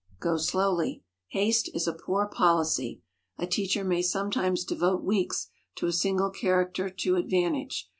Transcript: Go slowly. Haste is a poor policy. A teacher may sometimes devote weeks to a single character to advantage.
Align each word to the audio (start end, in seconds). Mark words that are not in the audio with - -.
Go 0.19 0.37
slowly. 0.37 1.03
Haste 1.27 1.69
is 1.75 1.87
a 1.87 1.93
poor 1.93 2.25
policy. 2.25 3.03
A 3.37 3.45
teacher 3.45 3.83
may 3.83 4.01
sometimes 4.01 4.65
devote 4.65 5.03
weeks 5.03 5.49
to 5.75 5.85
a 5.85 5.93
single 5.93 6.31
character 6.31 6.89
to 6.89 7.17
advantage. 7.17 7.87